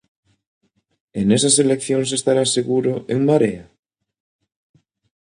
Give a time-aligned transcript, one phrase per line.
[1.19, 3.65] E nesas eleccións estará seguro En Marea?